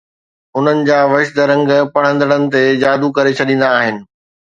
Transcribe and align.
انهن 0.57 0.79
جا 0.87 0.99
وشد 1.11 1.37
رنگ 1.51 1.69
پڙهندڙ 1.97 2.31
تي 2.55 2.63
جادو 2.85 3.07
ڪري 3.19 3.31
ڇڏيندا 3.41 3.69
آهن 3.81 3.97